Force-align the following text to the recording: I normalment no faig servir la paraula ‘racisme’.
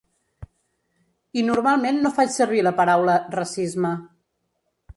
I 1.41 1.43
normalment 1.49 2.01
no 2.05 2.11
faig 2.17 2.33
servir 2.37 2.63
la 2.71 2.73
paraula 2.81 3.19
‘racisme’. 3.39 3.95